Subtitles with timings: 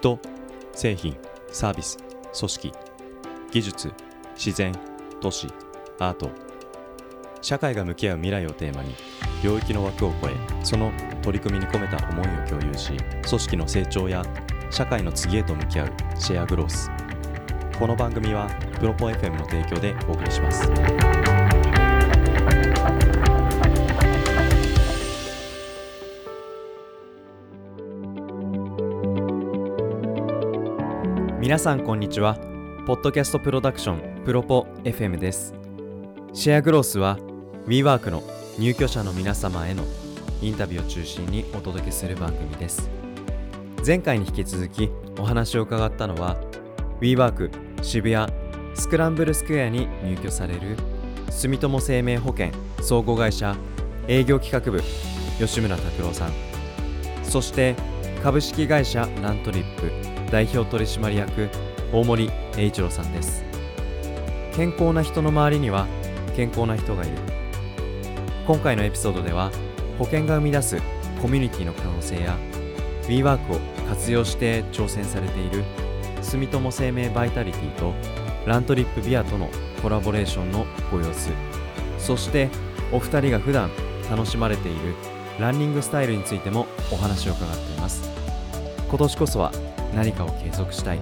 [0.00, 0.18] 人
[0.72, 1.14] 製品
[1.52, 1.98] サービス
[2.32, 2.72] 組織
[3.52, 3.92] 技術
[4.34, 4.72] 自然
[5.20, 5.46] 都市
[5.98, 6.30] アート。
[7.42, 8.94] 社会が向き合う未来をテーマに
[9.42, 10.32] 領域の枠を超え
[10.62, 10.90] その
[11.22, 14.22] 取り組みに込めた思いを共有し組織の成長や
[14.70, 16.90] 社会の次へと向き合うシェアグロース。
[17.78, 18.48] この番組は
[18.78, 21.39] プロポ FM の提供でお送りします。
[31.40, 32.36] 皆さんこんにちは。
[32.86, 35.54] ポッドキャストプロダクションプロポ FM です。
[36.34, 37.16] シェアグロースは
[37.66, 38.22] WeWork の
[38.58, 39.82] 入居者の皆様への
[40.42, 42.90] インタビューを中心にお届けする番組です。
[43.84, 46.36] 前回に引き続きお話を伺ったのは
[47.00, 47.50] WeWork
[47.82, 48.30] 渋谷
[48.74, 50.76] スクランブルスクエアに入居される
[51.30, 52.50] 住友生命保険
[52.82, 53.56] 総合会社
[54.08, 54.82] 営業企画部
[55.38, 56.32] 吉村拓郎さん。
[57.24, 57.76] そして
[58.22, 61.50] 株式会社ラントリップ代表取締役
[61.92, 63.44] 大森栄一郎さんです。
[64.54, 65.86] 健康な人の周りには
[66.36, 67.16] 健康な人がいる。
[68.46, 69.50] 今回のエピソードでは
[69.98, 70.78] 保険が生み出す
[71.20, 72.36] コミュニティの可能性や
[73.02, 75.64] WeWork を活用して挑戦されている
[76.22, 77.92] 住友生命バイタリティと
[78.46, 79.48] ラントリップビアとの
[79.82, 81.30] コラボレーションのご様子。
[81.98, 82.48] そして
[82.92, 83.70] お二人が普段
[84.10, 84.94] 楽しまれている
[85.38, 88.10] ランニングスタイルについてもお話を伺っています。
[88.88, 89.52] 今年こそは
[89.94, 91.00] 何かを継続したい。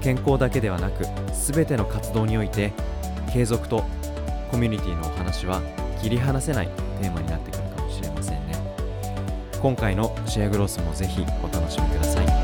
[0.00, 2.72] 健康だけではなく全ての活動において
[3.32, 3.84] 継続と
[4.50, 5.60] コミュニティのお話は
[6.02, 6.68] 切り離せない
[7.00, 8.54] テーマになってくるかもしれませんね。
[9.60, 12.39] 今回のシェアグロースもぜひお楽しみください。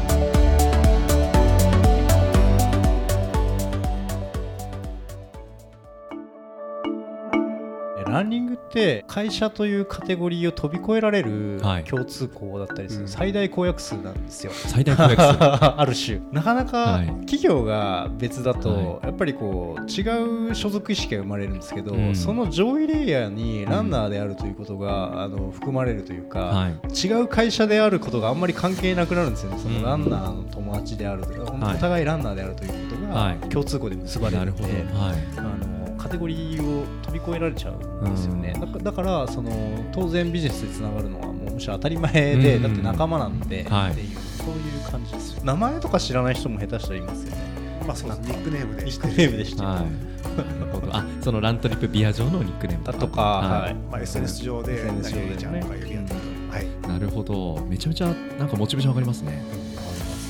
[8.17, 11.84] ランニングって会社というカテゴリーを飛び越えられるはい。
[11.84, 13.08] 共通項だったりする、うん。
[13.08, 14.53] 最大公約数なんですよ。
[14.55, 15.36] 最大公約数。
[15.78, 16.20] ある種。
[16.33, 17.07] なかなかはい。
[17.27, 22.17] 企業が別だと、はやっぱりこう違う所属意識が生まれるんですけど、うん。
[22.17, 26.73] その上位レイヤーにランナーであるということが、あの含まれるというか、はい。
[27.07, 29.58] 違う会社であることがあんまり関係なくなるんですよね。
[29.63, 33.40] そのうんランナーの友達であるというか、はいお互いランナーであるということはい。
[33.40, 34.69] が共通項で結ばれなるほど。
[34.69, 35.14] るので、はい。
[35.36, 35.76] あの
[36.06, 37.74] カテゴリーを飛び越えられちゃう
[38.06, 39.50] んですよね、だかだからその
[39.92, 42.62] 当然ビジネスでつながるのはもうむしろ当たり前で、うん。
[42.62, 47.39] だって仲間なんで、はいっていうそういう感じですよ名前とか知らない人も下手したらいますよね。
[47.86, 48.84] まあそうですニックネームで。
[48.84, 49.78] ニックネームでしてる、はい。
[49.80, 50.96] なるほど。
[50.96, 53.74] あそのラントリップビア上のニックネームだとか、はい。
[53.74, 56.56] まあ SNS 上で SNS 上でちゃんとか呼び合ったりとか。
[56.56, 56.66] はい。
[56.89, 57.66] なるほど。
[57.68, 59.42] めちゃめちゃなんかモチベーション上がりますね。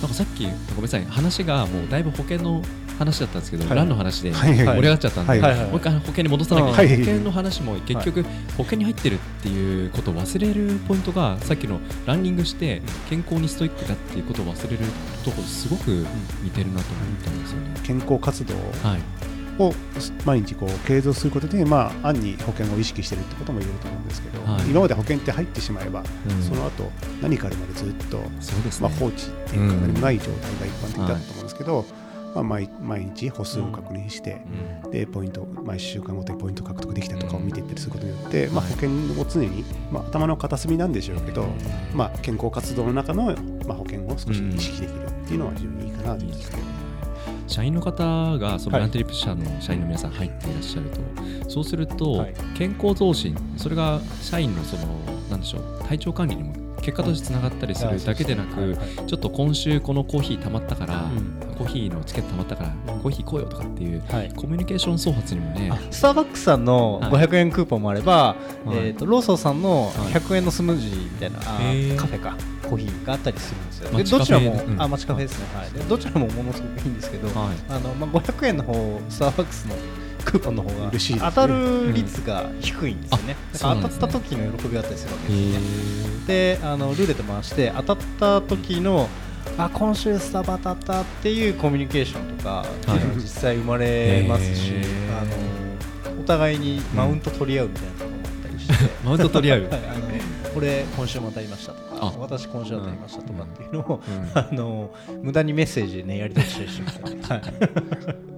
[0.00, 1.04] なんかさっきごめんなさい。
[1.04, 2.62] 話がもうだいぶ保険の
[2.98, 3.76] 話だったんですけど、はい。
[3.76, 4.50] ランの話ではい。
[4.50, 4.58] はい。
[4.58, 5.40] 盛り上がっちゃったんで、はい。
[5.40, 5.58] はい。
[5.58, 5.68] はい。
[5.68, 6.98] もう一回保険に戻さなきゃいけない、はい。
[6.98, 8.22] 保険の話も結局
[8.56, 14.78] 保険に入ってるっていうことを忘れるポイントがさっきのランニングして健康にストイックだっていうことを忘れる
[15.24, 15.88] ところすごく
[16.42, 17.80] 似てるなと思ったんですよね。
[17.82, 19.72] 健康活動はい、を
[20.24, 24.62] 毎日こう継続することでまあ暗に保険を意識してるってことも言えると思うんですけど、はい。
[24.64, 26.42] 今まで保険って入ってしまえば、うん。
[26.42, 26.90] その後
[27.22, 28.88] 何かあるまでずっと、そうですね。
[28.88, 31.86] まあ、放置っていうか何もない状態が一般的だったと思うんですけど、
[32.36, 34.42] まあ、毎毎日歩数を確認して、
[34.84, 34.90] うん。
[34.90, 41.46] でポイント毎週間ごとにポイント獲得できたとかを見ていったりすることによって、まあ、保険を常に、まあ、頭の片隅なんでしょうけど、
[41.94, 43.34] まあ、健康活動の中の、
[43.66, 46.62] まあ、保険を少し意識できるっていうのは非常にいいかなと思いますけど。
[47.48, 48.82] 社員の方がそのはい。
[48.82, 52.34] ラントリップ社の社員の皆さん入っていらっしゃると、そうするとはい。
[52.56, 54.82] 健康増進それが社員のその
[55.30, 58.76] なんでしょう体調管理にも結果としてつながったりするだけでなく、
[59.08, 61.56] ちょっと今週このコーヒー溜まったから、うん。
[61.56, 63.00] コーヒーのチケット溜まったから、うん。
[63.00, 64.32] コーヒー行こうよとかっていうはい。
[64.36, 67.26] コミュニケーション創発にもねあスターバックスさんのはい。
[67.26, 68.76] 500円クーポンもあれば、はい。
[68.76, 70.12] えー、とローソンさんのはい。
[70.12, 74.18] 100円のスムージーみたいな、カフェかコーヒーがあったりするんですよ。
[74.18, 74.80] どちらも、うん。
[74.80, 77.56] あ街カフェですね、はい、でどちらもものすごくいいんですけど、はい。
[77.68, 79.74] あのまあ、500円の方スターバックスの
[80.26, 85.66] クーポンの方が嬉しい当たる率が低いんですよね、あだから当たった時の喜びがあったりするわけへですよね。
[86.24, 86.26] ー。
[86.26, 89.08] であのルーレット回して当たった時の
[89.56, 92.66] あ今週スタバ当たったっていうコミュニケーションとか
[93.14, 94.72] 実際生まれますし、
[95.18, 98.74] あのお互いにマウント取り合うみたいなところもあったりして、
[99.06, 99.62] マウント取り合う？
[99.62, 100.06] はい、あの
[100.56, 102.10] 俺今週も当たりましたとあ。
[102.10, 104.30] か私今週当たりましたとかっていうのを、うん。
[104.38, 104.90] あの
[105.22, 108.35] 無駄にメッセージでねやり取りしたりしてますね、は い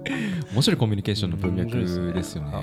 [0.51, 1.87] 面白いコミュニケーションの文脈で
[2.23, 2.61] すよね。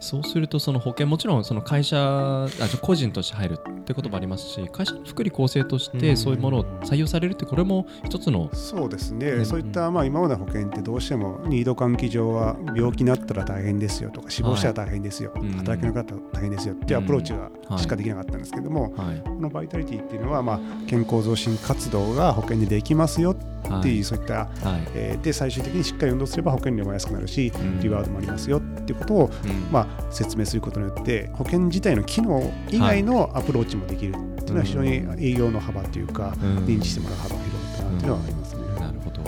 [0.00, 2.48] そうするとその保険もちろんその会社あ
[2.80, 24.48] 個人として入るってこともありますし会社の福利厚生としてそういうものを採用されるってこれも一つのそうですね、うん、そういったまあ今までの保険ってどうしてもニード換気上は病気になったら大変ですよとか死亡したら大変ですよ、はい、働けなかったら大変ですよっていうアプローチがしかできなかったんですけども、はい、このバイタリティっていうのはまあ健康増進活動が保険でできますよっていう、そういった、はい、
[24.94, 29.30] えー、で最終的にしっかり運動すれば保険料も安くなるし、リワードもありますよっていうことを、
[29.70, 38.64] まあ、説明することによって保険自体の機能以外のアプローチもできるっていうのは非常に営業の幅というか、認知してもらう幅が広がったなっていうのはありますね。
[38.80, 39.22] なるほど。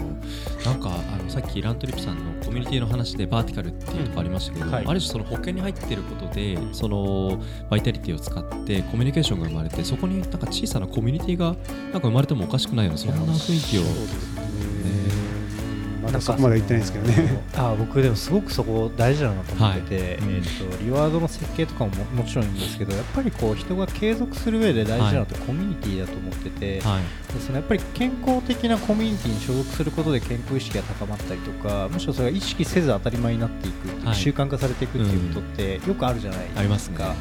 [0.64, 7.40] なんかあのさっきラントリップさんのコミュニティの話でバーティカルっていうところありましたけど、うんはい、ある種その保険に入っていることでその
[7.70, 11.54] バイタリティを使ってコミュニケーションが生まれてそこになんか小さなコミュニティが
[11.92, 14.35] なんか生まれてもおかしくないようなそんな雰囲気を。
[16.16, 17.42] まだそこまで言ってないですけどね。
[17.56, 37.04] あ僕でもすごくそこ大事だなと思ってて、はい、えーと、リワードの設計とかももちろんいいんですけどやっぱりこう人が継続する上で大事なのってコミュニティだと思ってて、はい、でそのやっぱり健康的なコミュニティに所属することで健康意識が高まったりとかむしろそれが意識せず当たり前になっていく、はい、習慣化されていくっていうことってよくあるじゃないですか。
[37.04, 37.16] すね、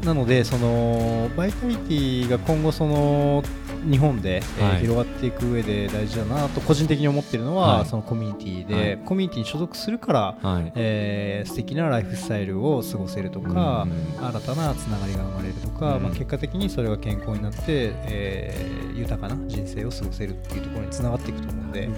[0.00, 3.42] うん、なのでそのバイタリティが今後その
[3.88, 13.86] 日本で、えー、広がっていく上で大事だなと個人的に思っているのは、はい、そのコミュニティで、はい、コミュニティに所属するから、はい、えー、素敵なライフスタイルを過ごせるとか、
[14.18, 21.88] うん、新たなつながりが生まれるとか、うん、まあ、結果的にそれが健康になって、えー、豊かな人生を過ごせるっていうところにつながっていくと思うので、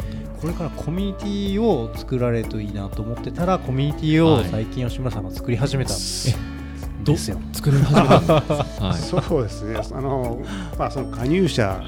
[0.41, 5.95] これからコミュニティを作られるといいなと思ってたらコミュニティを最近吉村さんが作り始めた。
[5.95, 6.48] んです。
[7.13, 7.41] ですよ。
[7.53, 8.33] 作り始めたんです、
[8.81, 9.81] はい、そうですね。
[9.93, 10.41] あの、
[10.79, 11.83] まあ、その加入者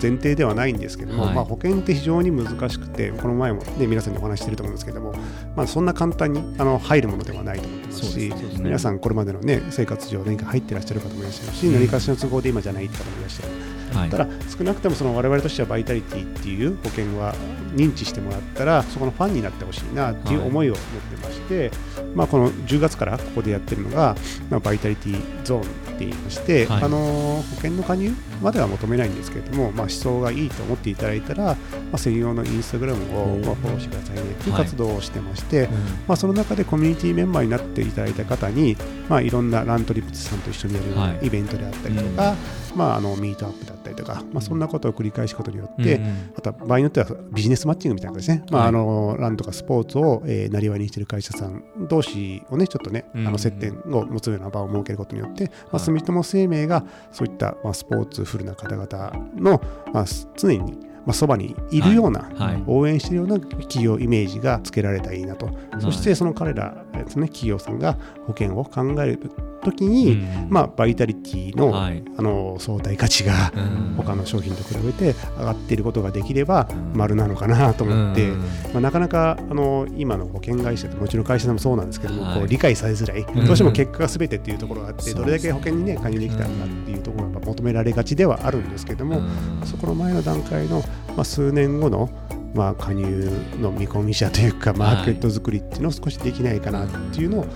[0.00, 5.14] 前提ではないんですけども、はい、まあ、保険って非常に難しくてこの前も、ね、皆さんにお話してると思うんですけども、
[5.54, 13.76] まあ、そんな簡単にあの入るものではないと思ってますし、ね、皆さんこれまでの、ね、生活上何か入ってらっしゃる方もいらっしゃるし、うん、何かしらの都合で今じゃないって方もいらっしゃる。
[13.94, 14.26] はい、ただ
[14.56, 17.34] 少なくともその我々としてはバイタリティっていう保険は
[17.74, 21.70] 認知してもらったらそこのファンになってほしいなっていう思いを持ってまして、はい、
[22.16, 24.16] まあ、この10月からここでやってるのが、
[24.50, 25.70] まあ、バイタリティゾーンって
[26.00, 28.10] 言いまして、はい、あの保険の加入
[28.42, 31.54] までは求めないんですけれども、まあ、思想がいいと思っていただいたら、ま
[31.92, 35.68] あ、専用のインスタグラムを、まあ、フォローしてくださいねという活動をしてまして、
[36.06, 38.76] まあ、その中でコミュニティメンバーになっていただいた方に、
[39.08, 40.80] まあ、いろんなラントリプスさんと一緒にや
[41.20, 42.34] るイベントであったりとか、
[42.76, 45.98] まあ、あのミートアップだったりとか、まあ、そんなことを繰り返すことによって、
[46.34, 59.62] また場合によってはビジネスマッチングみたいなですね、まあ、あのランとかスポーツを、えー、なりわいにしている会社さん同士をねちょっとね、あの接点を持つような場を設けることによって、まあ、住友生命がそういった、まあ、スポーツフルな方々の、
[59.92, 60.04] まあ、
[60.36, 62.54] 常にまあ、そばにいるような、はい。
[62.54, 67.96] はい、応援しているような企業イメージがつけられたらいいなと、そしてその彼らですね企業さんが
[68.26, 69.30] 保険を考える
[69.66, 73.52] 時に、うん、まあ、バイタリティのはい、あの相対価値が
[73.96, 78.28] 他の商品と比べて上がっていることができれば丸なのかなと思って、
[78.72, 89.20] まあ、なかなかあの今の保険会社ってもちろん会社でもそうなんですけども、はい、こう理解されづらい、どうしても結果が全てっていうところがあって、どれだけ保険に、ね、加入できたんだっていうところが求められがちではあるんですけども、
[89.64, 92.08] そこの前の段階の、まあ、数年後の
[92.54, 93.30] まあ、加入
[93.60, 97.46] の見込み者というかマーケット作りっていうのを少しできないかなっていうのを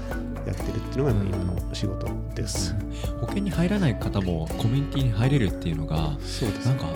[0.47, 2.75] やってるのが今の仕事です、
[3.21, 6.87] 保険に入らない方もコミュニティに入れるっていうのがそうですなんか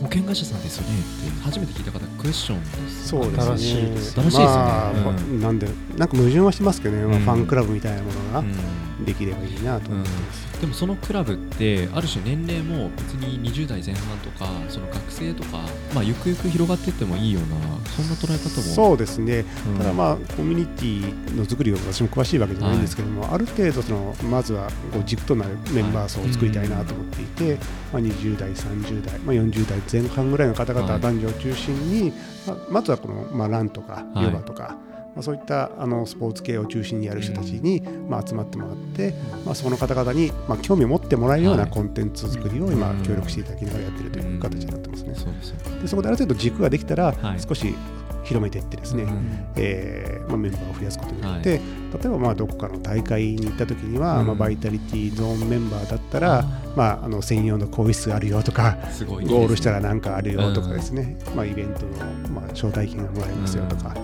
[0.00, 3.08] 保険会社さんですよねって初めて聞いた方クエスチョンです。
[3.08, 3.42] そうですね。
[3.42, 8.44] 新しいです新しいですよね、まあうん、なんでなんか矛盾はしますけどね、まあ、ファンクラブみたいなものが
[9.04, 15.58] できればいいなと思ってます、でもそのクラブってある種年齢も別に20代前半とかその学生とか、
[15.94, 17.48] まあ、ゆくゆく広がっていってもいいような
[17.90, 18.62] そんな捉え方も。
[18.62, 32.12] そうですね、うん、ただまあコミュニティの作りを私も詳しいわけじゃないんですけども、はい、ある程度そのまずはこう軸となるメンバー層を作りたいなと思っていて、はい、まあ、20代30代、まあ、40代前半ぐらいの方々、は男女を中心に、
[32.46, 34.76] まあ、まずはこの、まあ、ランとかヨガとか、
[35.14, 39.14] まあ、そういったあのスポーツ系を中心にやる人たちに、まあ、集まってもらって、
[39.44, 45.14] まあ、その方々に、まあ、興味を持ってもらえるようなコンテンツ作りを今、協力していただきながらやっているという形になってますね。
[45.82, 47.74] でそこである程度軸ができたら、少し
[48.28, 51.64] 広めていってですね、うん、えー、まあ、メンバーを増やすことによって、はい、例
[52.04, 56.44] えばまあどこかの大会に行った時には、うん、まあ、バイタリティゾーンメンバーだったら、
[56.76, 61.96] まあ、あの専用の更衣室があるよとか、ね、ゴールしたら何かあるよとかですね、うん、まあ、イベントの、
[62.28, 63.94] まあ、招待券がもらえますよとか。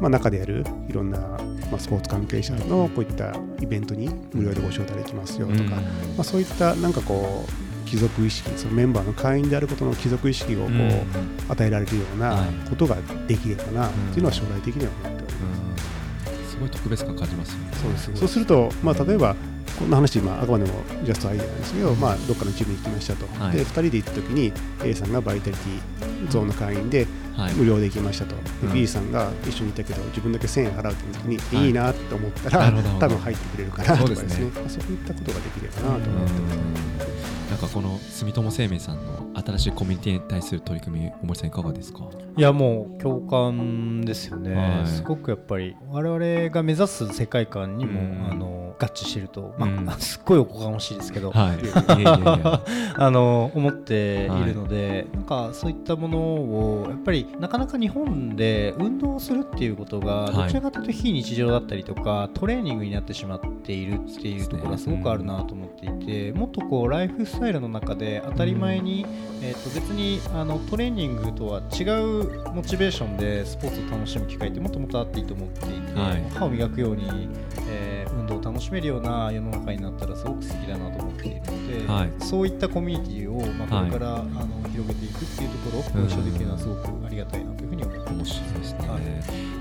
[0.00, 1.38] まあ、中でやるいろんな、ま
[1.76, 5.80] あ、スポーツ関係者のこういったイベントに無料でご招待できますよとか、ま
[6.18, 15.78] あ、そういったなんかこう貴族意識そのメンバーの会員であることの貴族意識をこう与えられるようなことができればなっていうのは将来的には思っておりま
[16.44, 16.50] す。
[16.50, 17.70] すごい特別感感じますよね。
[17.72, 18.16] そうです。
[18.16, 19.36] そうすると、まあ、例えば
[19.78, 20.72] こんな話今あくまでも
[21.04, 24.52] ジャストアイデアなんですけど、まあ、どっかのチームに行きましたと、はい、で2人で行った時に
[24.82, 27.06] A さんがバイタリティゾーンの会員で
[27.56, 28.40] 無料で行きましたと、は
[28.70, 34.28] い、B さんが一緒にいたけど自分だけ1000円払うという時に、はい、いいなと思ったら、多分入ってくれるかなとかですね。
[34.28, 34.82] そうですね。
[34.82, 37.35] そういったことができればなと思ってます。
[37.56, 42.00] なんかこの住友生命さんの新しいコミュニティに対する取り組み、大森さんいかがですか？
[42.36, 51.56] いやもう共感ですよね、はい、すごくやっぱり我々が目指す世界観にも、うん、あの合致していると、まあ、うん、すっごいおこがましいですけど、はい、
[52.94, 69.06] あの思っているので、はい、なんかそういったものをやっぱりなかなか日本で運動するっていうことがどちらかというと非日常だったりとか、トレーニングになってしまっているっていうところがすごくあるなと思っていて、もっとこうライフスタイルの中で当たり前に、
[69.42, 77.28] えー、と別にあのトレーニングとは違うモチベーションでスポーツを楽しむ機会ってもっともっとあっていいと思っていて、はい、歯を磨くように、
[77.68, 88.40] えー、運動を楽しめるような世の中になったらすごく素敵だなと思っているので、はい、そういったコミュニティを、まあ、これから、はい、あの広げていくっていうところご一緒できるのはすごくありがたいなというふうに思ってます。
[88.40, 88.88] ですね、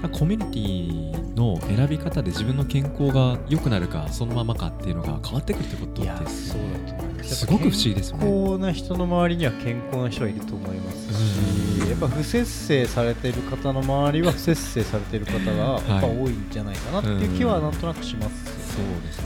[0.01, 7.35] はい、コミュニティの選び方で自分の健康が良くなるかそのままかっていうのが変わってくるってことですそうだと思います。
[7.35, 8.25] すごく不思議ですよね。
[8.25, 18.31] 健康な人の周りには健康な人はいると思いますし、やっぱ不節制されている方の周りは 不節制されている方がやっぱ多いんじゃないかなっていう気はなんとなくします、ね、
[18.75, 19.25] そうですね、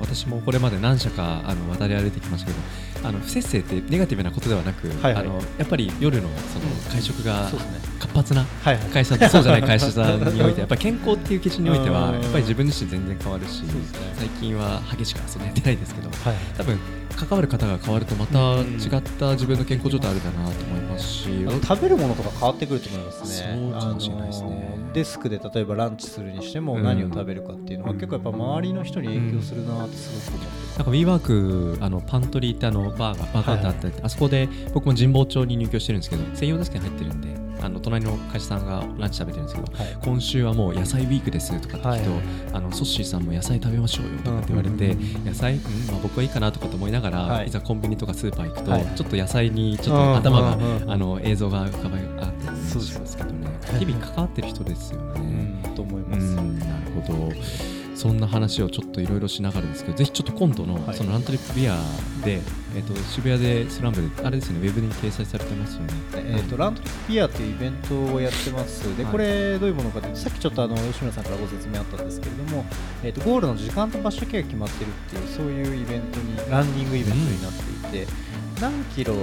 [0.00, 2.52] 私もこれまで何社かあの渡り歩いてきましたけ
[3.00, 7.50] どあの不節制ってネガティブなことではなく、はいはい、あのやっぱり夜のその会食が
[7.98, 9.20] 活発な会社、はい。
[9.20, 13.68] はい、そうじゃない会社さんにおいて やっぱり健康っていう基準においてはやっぱり自分自身全然変わるし、ね、
[14.16, 16.78] 最近は激しく遊んでやってないですけど、はい、多分
[17.12, 23.58] 関わる方が変わるとまた違った自分の健康状態あるかなと思いますし、食べるものとか変わってくると思いますね。
[23.72, 24.78] そうかもしれないですね。
[24.92, 42.00] デスクで例えばランチするにしても何を食べるかっていうのは結構やっぱ周りの人に影響するなってすごく思ってなんか WeWork あのパントリーってあのバーがバーガーってあったり、あそこで僕も神保町に入居してるんですけど専用デスクに入ってるんであの隣の会社さんがランチ食べてるんですけど、はい、今週はもう野菜ウィークですとかって聞くと、はい。
[42.00, 42.20] はい、
[42.54, 53.48] あのソッシーさんも野菜食べましょうよとかって言われて、野菜、うんまあ、僕はいいかなとかと思いながら、はい、いざコンビニとかスーパー行くと、ちょっと野菜にちょっと頭が、あの映像が浮かばあってそうですけどね。
[53.78, 55.62] 日々関わってる人ですよね。
[55.74, 56.34] と思います。
[56.34, 61.76] なるほどそんな話をちょっといろいろしながらですけどぜひちょっと今度のそのラントリップビア
[62.24, 62.40] で、
[62.74, 68.96] えー、と渋谷でスランブであれですねウェブに掲載されてますよね、えー、とラントリップビアというイベントをやってます。
[68.96, 72.64] でこれどういうものかというとさっきちょっとあの吉村さんからご説明あったんですけれども、
[73.04, 77.52] えー、とゴールの時間と場所だけが決まってるっていうそういうイベントにランニングイベントになっ
[77.92, 78.12] ていて、
[78.60, 79.14] 何キロ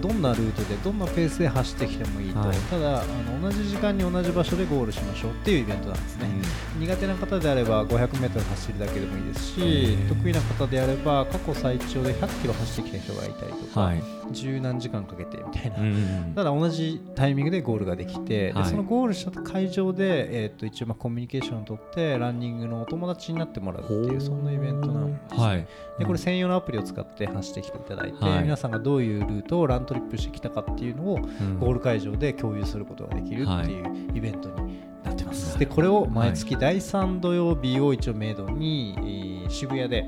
[0.00, 6.28] どんなルートでどんなペースで走ってきてもいいと、はい、ただあの同じ時間に同じ場所でゴールしましょうっていうイベントなんですね、
[6.74, 25.66] うん、苦手な方であれば 500m 走るだけでもいいですし得意な方であれば過去最長で100キロ走ってきた人がいたりとか、はい、十何時間かけてみたいな、うん、ただ同じタイミングでゴールができて、はい、でそのゴールした会場で、えー、と一応まあコミュニケーションを取ってランニングのお友達になってもらうっていうそんなイベントなんです、ね、はい、
[25.98, 31.18] でこれ専用のアプリを使って走ってきていただいて、皆さんがどういうルートをラントリップしてきたかっていうのを
[31.60, 35.58] ゴール会場で共有することができるっていうイベントになってます。
[35.58, 40.04] でこれを毎月第3土曜日を一応メイドに、渋谷で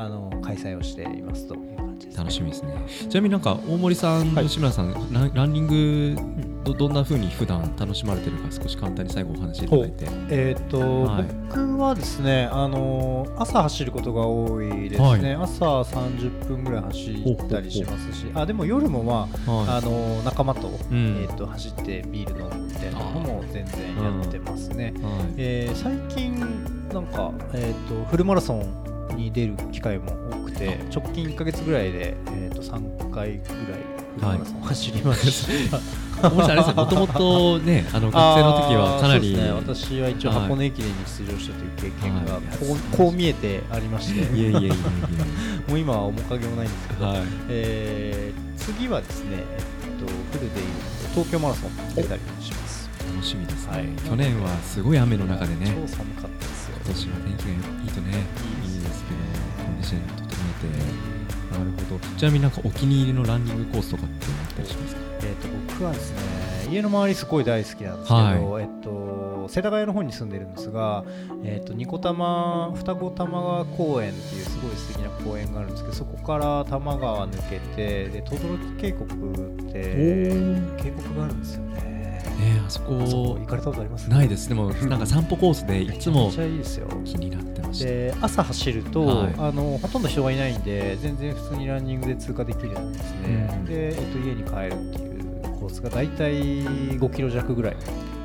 [0.00, 2.86] あの開催をしていますという感じです、ね、楽しみですね。
[3.08, 4.94] ちなみになんか大森さん、吉村さん、
[5.34, 10.06] ランニングどどんなふうに普段楽しまれてるか少し簡単に最後お話しいただいて。
[10.30, 15.36] えっ、ー、と、はい、僕はですねあの朝走ることが多いですね。
[15.36, 24.92] はい、朝30分ぐらい走ったりしますし、あでも夜もまあ、はい、あの仲間と、うん、えっ、ー、と走ってビール飲むみたいなのも全然やってますね。
[24.96, 26.38] うん、えー、最近
[26.92, 33.98] なんかえっ、とフルマラソンに出る機会も多くて直近1か月ぐらいで、えー、と3回ぐらい。
[34.20, 42.40] マラソン走りま した、もともとね、あの学生の時はかなり、ね、私は一応箱根駅伝に出場したという経験がこ
[42.74, 44.74] うこう見えてありまして、いやいやいや
[45.68, 50.06] もう今は面影もないんですけど、はい、えー、次はですね、えっと、
[50.38, 50.66] フルでいう
[51.14, 52.88] 東京マラソン出たりします。
[53.08, 56.76] 楽しみですね、はい、去年はすごい雨の中でね、超寒かったですよ。
[56.84, 58.57] 今年は天気がいいとね、いい
[59.96, 61.58] 整えて。
[61.58, 62.18] なるほど。
[62.18, 65.00] ちなみになんかお気に入りのランニングコースとかってあったりしますか？
[65.20, 71.04] えーと、僕はですね家の周りすごい大好きなんですけど、はい、えっと、世田谷の方に住んでるんですが、
[71.42, 78.36] えっと、ニコタマ双子玉川公園っていうすごい素敵な公園があるんですけどそこから多摩川抜けてで轟
[78.78, 79.06] 渓谷
[79.70, 79.82] って
[80.82, 81.97] 渓谷があるんですよね
[82.38, 84.08] ねあそこ行かれたことあります？
[84.08, 84.48] ないです。
[84.48, 86.88] でもなんか散歩コースでいつもめちゃいいですよ。
[87.04, 87.84] 気になってました。
[87.86, 97.76] で朝走ると、はい、あのほとんど人がいないんで全然普通にランニングで通過できるんですね、うん、で、えっと、家に帰るっていうコースが大体5キロ弱ぐらい。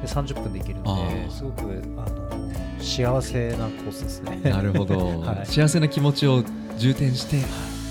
[0.03, 1.62] で30分で行けるんですごく
[1.96, 2.51] あの
[2.82, 4.41] 幸せなコースですね。
[4.43, 6.43] なるほど、 はい、幸せな気持ちを
[6.77, 7.38] 充填して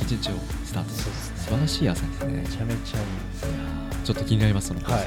[0.02, 0.32] 一日を
[0.64, 2.32] スタートする、ね、素晴らしい朝ですね。
[2.42, 5.06] めちゃめちゃいいちょっと気になりますそのコース、はい、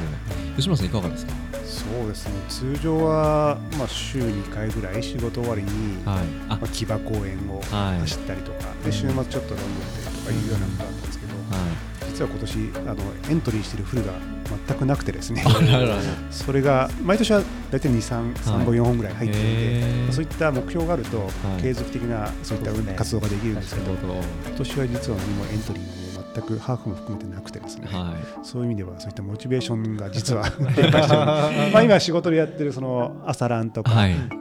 [0.55, 1.33] 吉村さんいかがですか？
[1.65, 2.33] そうですね。
[2.47, 6.25] 通常は、まあ、週2回ぐらい仕事終わりに、はい。
[6.47, 7.61] まあ、木場公園を
[7.99, 12.11] 走ったりとか、はい、で週末ちょっとロンドンでとかいうようなことだったんですけど、はい。
[12.11, 14.13] 実は今年あのエントリーしているフルが
[14.67, 15.43] 全くなくてですね。
[16.31, 19.41] それが毎年は大体2、3、3本、4本ぐらい入ってい
[20.07, 21.29] て、そういった目標があると、
[21.61, 24.21] 継続的なそういった活動ができるんですけど、今
[24.55, 26.04] 年は実は何もエントリーも
[26.35, 30.43] 全くハーフも含めてなくてですね、はい、そういう意味ではそういったモチベーションが実は
[31.71, 33.91] まあ今仕事でやってるその朝ランとか、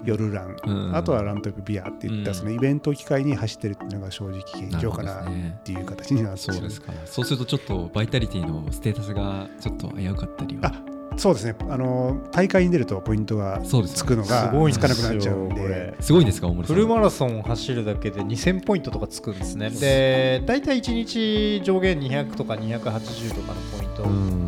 [0.04, 6.92] 夜ラン、うん、あとはラントリップビアっていったそのイベント機会に走ってるっていうのが正直現状かなっていう形になってそうですか。
[7.04, 11.54] そうするとちょっとバイタリティのステータスがちょっと危うかったりはそうですね。
[11.68, 15.94] あの大会に出るとポイントがつくのがつかなくなっちゃうんで。
[16.00, 19.70] すごいんですか大森フルマラソンを走るだけで2000ポイントとかつくんですね。
[19.70, 24.02] で大体1日上限200とか280とかのポイント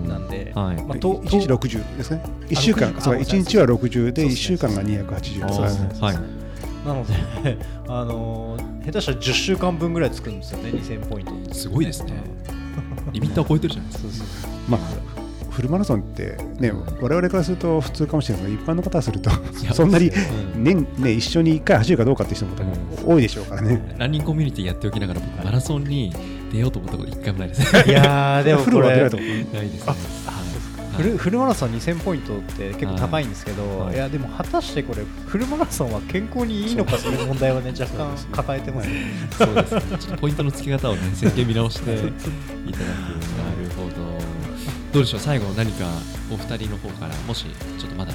[0.08, 2.22] なんで、はい、まあ、1日60ですね。
[2.48, 2.94] 1週間。
[3.00, 6.02] そう1日は60で1週間が280です。
[6.02, 6.18] はい。
[6.86, 7.58] なので
[7.88, 11.54] あの下手したら10週間分ぐらいつくんですよね2000ポイント。
[11.54, 12.12] すごいですね。
[13.12, 14.48] リミッター超えてるじゃないですか。
[14.68, 15.25] まあ
[15.56, 16.70] フルマラソンってね、
[17.00, 19.30] 我々からすると普通かもしれないけど、一般の方からすると、
[19.72, 20.12] そんなに
[20.54, 23.82] 年、ね、一緒に1回走るかどうかっていう人も多いでしょうからね。
[23.96, 26.14] ランニングコミュニティやっておきながら、僕、マラソンに
[26.52, 27.88] 出ようと思ったこと一回もないです。
[27.88, 29.94] いや でもフルは出ないとないですね。
[30.98, 38.94] フルフルマラソン2000ポイントって結構高いんですけど、はい、いやでも果たしてこれフルマラソンは健康にいいのかという問題はね若干抱えてますね。
[39.38, 39.82] そうですね。
[39.98, 42.16] ちょっとポイントの付け方をね設計見直していただく。
[42.20, 44.35] なるほど。
[44.96, 45.20] どうでしょう？
[45.20, 45.84] 最後何か
[46.32, 47.44] お二人の方からもし
[47.78, 48.14] ちょっとまだ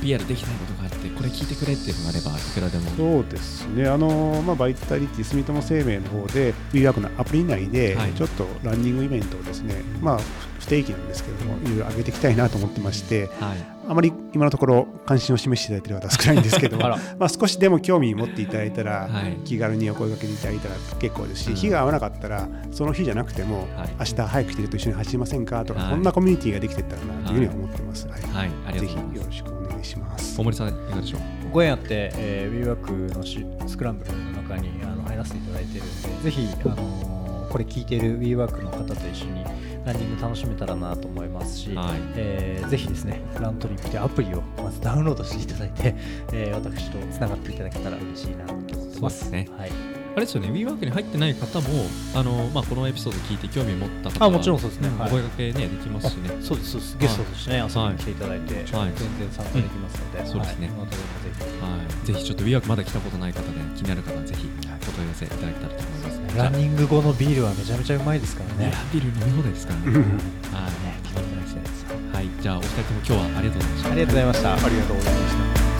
[0.00, 2.90] PR できないことがあってこれ聞いてくれっていうのがあればいくらでも。
[2.96, 3.86] そうですね。
[3.86, 10.20] あの、まあ、バイタリティ住友生命の方で WeWork のアプリ内でちょっとランニングイベントをですね、はい、まあ
[10.62, 28.06] 不定期なんですけれどもいろいろ上げていきたいなと思ってまして、はい、あまり今のところ関心を示していただいている方は少ないんですけど まあ少しでも興味持っていただいたら、はい、気軽にお声掛けていただいたら結構ですし、うん、日が合わなかったらその日じゃなくても、はい、明日早く来てると一緒に走りませんかとか、こんなコミュニティができていったらなというふうには思ってます。
[28.06, 30.40] はい、はい、ぜひよろしくお願いします。
[30.40, 31.20] 大森さんいかがでしょう？
[31.52, 33.14] ご縁あって、えー、WeWork
[33.60, 39.44] のスクランブルの中にあの入らせていただいているのでぜひ、あのー、これ聞いている WeWork の方と一緒に
[39.84, 41.98] ランニング楽しめたらなと思いますし、はい。
[42.16, 45.94] えー、ぜひですね、ラントリップでアプリをまずダウンロードしていただいて、
[46.32, 49.30] えー、私とつながっていただけたら嬉しいなと思ってます。
[49.30, 49.48] ね。
[49.56, 56.30] はいあれですよね、WeWork に入ってない方も、あのまあ、このエピソード聞いて興味を持った方は、あもちろんそうですね、お声掛け、ね、できますしね。
[56.40, 60.98] そうです、そうです、ゲストとしてね、遊びに来ていただいて、はい、全然参加できますので、そうですね、またぜ
[61.38, 63.46] ひ、はい、ぜひちょっと WeWork まだ来たことない方で、
[63.76, 66.38] 気になる方はぜひお問い合わせいただけたらと思います。
[66.38, 68.72] ランニング後のビールはめちゃめちゃうまいですからね。
[68.92, 69.86] ビール飲み放題ですからね。
[69.86, 71.86] はい、ね、いです。
[72.12, 73.90] はい、じゃあお二人とも今日はありがとうございました。
[73.90, 74.52] ありがとうございました。
[74.52, 75.71] ありがとうございました。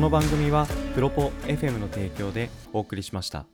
[0.00, 3.44] この番組はプロポ FM の提供でお送りしました。